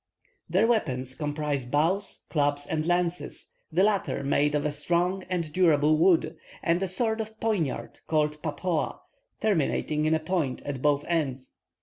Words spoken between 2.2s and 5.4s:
clubs, and lances, the latter made of a strong